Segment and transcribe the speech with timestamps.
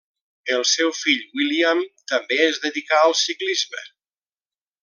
[0.53, 3.89] El seu fill William també es dedicà al ciclisme.